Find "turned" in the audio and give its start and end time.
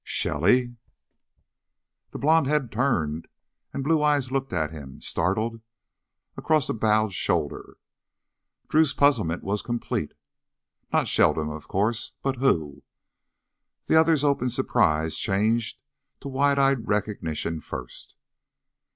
2.71-3.27